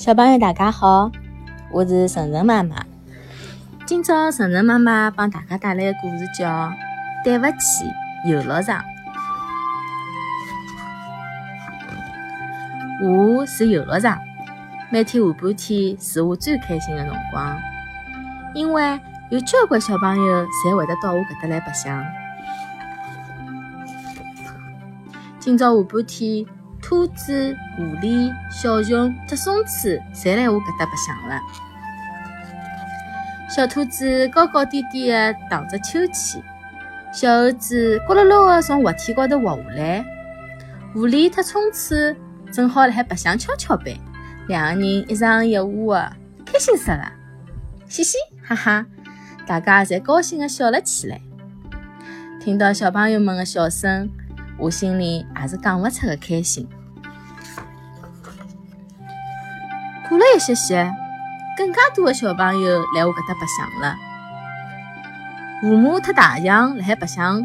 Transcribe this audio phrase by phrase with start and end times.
[0.00, 1.12] 小朋友大家好，
[1.70, 2.74] 我是晨晨妈妈。
[3.84, 6.48] 今朝晨晨妈妈帮大家带来的故事叫
[7.22, 7.84] 《对不起
[8.24, 8.82] 游乐场》。
[13.06, 14.18] 我是游乐场，
[14.88, 17.58] 每天下半天是我最开心的辰光，
[18.54, 18.98] 因为
[19.28, 22.02] 有交关小朋友侪会得到我搿搭来白相。
[25.38, 26.46] 今朝下半天。
[26.90, 31.40] 兔子、狐狸、小熊和松鼠侪来我搿搭白相了。
[33.48, 36.42] 小兔子高高低低地荡着秋千，
[37.12, 40.04] 小猴子咕噜噜地从滑梯高头滑下来。
[40.92, 41.94] 狐狸和松鼠
[42.50, 43.94] 正好辣海白相跷跷板，
[44.48, 46.12] 两个人一上一下的，
[46.44, 47.12] 开心死了。
[47.86, 48.84] 嘻嘻哈哈，
[49.46, 51.20] 大家侪高兴地笑了起来。
[52.40, 54.10] 听到小朋友们的笑声，
[54.58, 56.68] 我心里也是讲勿出的开心。
[60.34, 60.92] 一歇歇，
[61.56, 63.96] 更加多的小朋友来我搿搭白相了。
[65.62, 67.44] 河马特大象辣海白相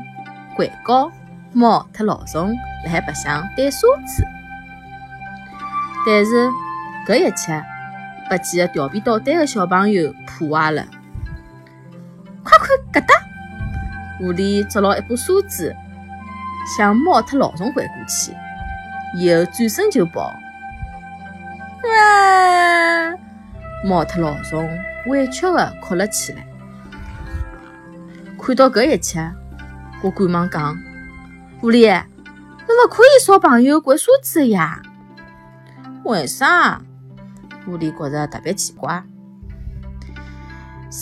[0.55, 1.11] 拐高，
[1.51, 2.37] 猫特老鼠
[2.85, 4.23] 辣海白相堆沙子。
[6.05, 6.49] 但是
[7.07, 7.63] 搿一切
[8.29, 10.85] 被几个调皮捣蛋的小朋友破坏了。
[12.43, 13.15] 快看搿搭！
[14.19, 15.75] 狐狸捉牢一把沙子，
[16.77, 18.31] 向猫特老鼠拐过去，
[19.17, 20.31] 以后转身就跑。
[21.83, 23.13] 啊！
[23.83, 24.57] 猫特老鼠
[25.07, 26.45] 委屈地哭了起来。
[28.39, 29.31] 看到搿一切，
[30.01, 30.77] 我赶忙讲
[31.59, 34.81] ：“狐狸，侬勿可以烧朋友掼沙子呀？
[36.03, 36.81] 为啥？”
[37.65, 39.03] 狐狸觉着特别奇怪。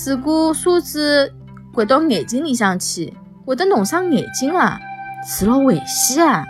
[0.07, 1.33] 如果沙子
[1.73, 3.13] 掼到眼睛里向去，
[3.45, 4.79] 会得弄伤眼睛的，
[5.25, 6.45] 是老危险的。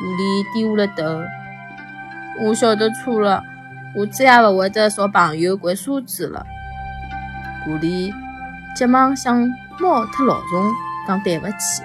[0.00, 1.39] 狐狸低下了头。
[2.42, 3.44] 我晓得错了，
[3.94, 6.46] 我再也勿会得朝朋友掼沙子了。
[7.64, 8.10] 狐狸
[8.74, 9.46] 急忙向
[9.78, 10.46] 猫特老鼠
[11.06, 11.82] 讲对勿起。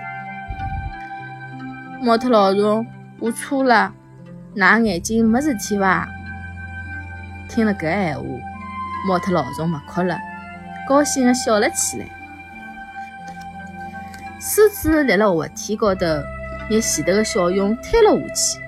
[2.01, 2.85] 猫特老鼠，
[3.19, 3.91] 我错了，
[4.55, 6.07] 㑚眼睛没事体伐？
[7.49, 8.23] 听了搿闲话，
[9.09, 10.17] 猫特老鼠勿哭了，
[10.87, 12.05] 高兴地笑了起来。
[14.39, 16.05] 沙子立辣滑梯高头，
[16.69, 18.61] 拿前头的小熊推了下去，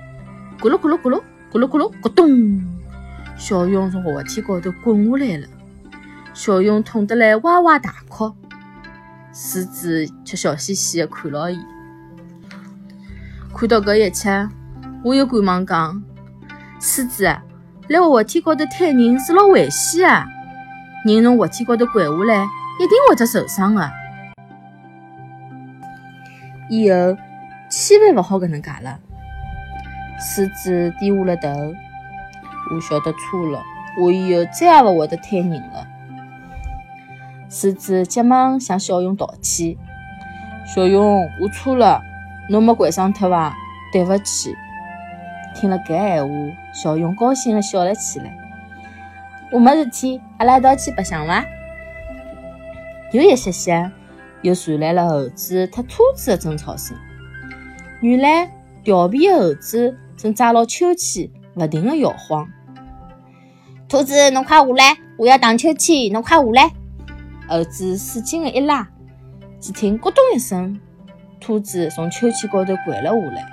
[0.60, 1.22] 咕噜咕噜咕噜。
[1.50, 2.62] 咕噜咕噜，咕咚！
[3.36, 5.48] 小熊从滑梯高头滚下来了，
[6.34, 8.34] 小熊痛得来哇哇大哭。
[9.32, 11.58] 狮子却笑嘻嘻地看牢伊。
[13.56, 14.48] 看到搿一切，
[15.02, 16.02] 我又赶忙讲
[16.80, 17.42] ：“狮子啊，
[17.88, 20.06] 辣滑梯高头推人是老危险
[21.06, 22.44] 的，人从滑梯高头滚下来，
[22.78, 23.90] 一定会得受伤的。
[26.68, 27.16] 以后
[27.70, 28.98] 千万勿好搿能介了。”
[30.18, 31.48] 狮子低下了头，
[32.74, 33.62] 我晓得错了，
[34.00, 35.86] 我以后再也勿会得推人了。
[37.48, 39.76] 狮子急忙向小熊道歉
[40.66, 42.02] ：“小熊，我错了，
[42.50, 43.54] 侬没掼伤脱伐？
[43.92, 44.54] 对勿起。”
[45.54, 46.34] 听了搿闲话，
[46.74, 48.36] 小熊高兴地笑了起来。
[49.50, 51.44] 我没事体，阿拉一道去白相伐？
[53.12, 53.90] 又一歇歇，
[54.42, 56.94] 又传来了猴子和兔子的争吵声。
[58.02, 58.50] 原来
[58.84, 59.96] 调皮的猴子。
[60.18, 62.48] 正抓牢秋千，不停地摇晃。
[63.88, 66.72] 兔子，侬快下来，我要荡秋千，侬快下来！
[67.48, 68.86] 猴子使劲的一拉，
[69.60, 70.78] 只听咕咚一声，
[71.40, 73.46] 兔子从秋千高头掼了下来。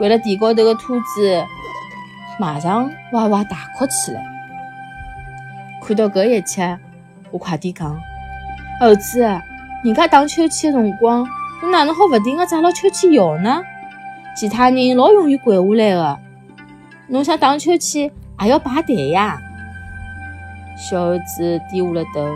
[0.00, 1.44] 掼了地高头的兔子
[2.40, 4.24] 马上哇哇大哭起来。
[5.82, 6.78] 看到搿一切，
[7.30, 8.00] 我快点讲：
[8.80, 9.20] 猴子，
[9.84, 11.28] 人家荡秋千的辰光，
[11.60, 13.62] 侬哪能好不停地抓牢秋千摇呢？
[14.38, 16.18] 其他人老容易掼下来的，
[17.08, 18.08] 侬想荡秋千
[18.40, 19.36] 也要排队呀。
[20.76, 22.30] 小猴子低下了头，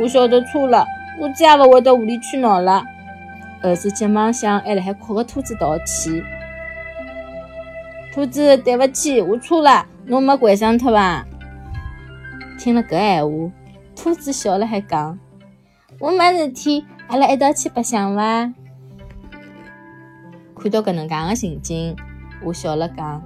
[0.00, 0.86] 我晓得错了，
[1.18, 2.84] 我再也勿会得无理取闹了。
[3.64, 6.22] 猴子急忙向还辣海哭的兔子道歉。
[8.12, 11.26] 兔子，对勿起，我错了，侬没掼伤脱伐？
[12.60, 13.52] 听了搿闲话，
[13.96, 15.18] 兔子笑了还讲
[15.98, 18.52] ：“我没事体，阿拉一道去白相伐？”
[20.64, 21.94] 看到搿能介个情景，
[22.42, 23.22] 我笑了讲：“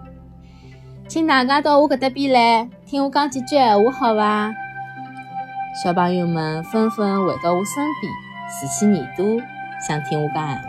[1.07, 4.53] 请大家到我搿搭边来，听我讲几句闲话，好伐？”
[5.81, 8.13] 小朋友们纷纷围到我身边，
[8.51, 9.41] 竖起耳朵，
[9.87, 10.65] 想听我讲闲话。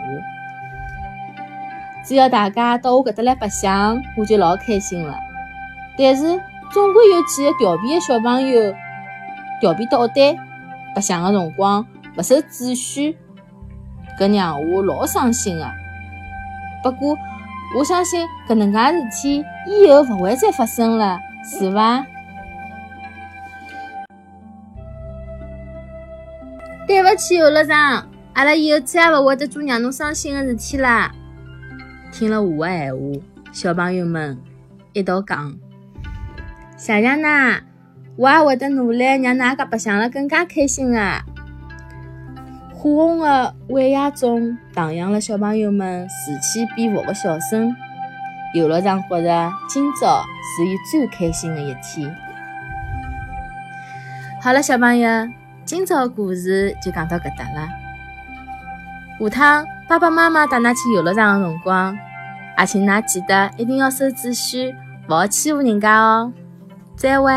[2.04, 5.18] 只要大家到我搿搭来白相，我就老开心了。
[5.98, 6.22] 但是
[6.70, 8.72] 总归有几个调皮的小朋友
[9.60, 10.36] 调皮捣蛋，
[10.94, 11.84] 白相个辰光
[12.16, 13.18] 勿守秩序，
[14.16, 15.79] 搿让我老伤心个。
[16.82, 17.16] 不过，
[17.76, 22.04] 我相信搿能介事体以后勿会再发生了，是伐？
[26.86, 31.12] 对勿起，游乐场，阿拉以后再也勿会得做让侬伤心的事体啦。
[32.10, 32.98] 听了我的闲话，
[33.52, 34.36] 小朋友们
[34.92, 35.54] 一道讲
[36.76, 37.60] ：“谢谢㑚，
[38.16, 41.22] 我也会得努力让㑚家白相了更加开心的。”
[42.82, 47.76] 火红的晚霞中，荡漾了小朋友们此起彼伏的笑声。
[48.54, 50.24] 游乐场觉着今朝
[50.56, 52.10] 是伊最开心的一天。
[54.40, 55.28] 好了，小朋友，
[55.66, 57.68] 今朝的故事就讲到搿搭了。
[59.20, 61.94] 下趟爸爸妈妈带㑚去游乐场的辰光，
[62.58, 64.74] 也请㑚记得一定要守秩序，
[65.06, 66.32] 勿好欺负人家哦。
[66.96, 67.30] 再会。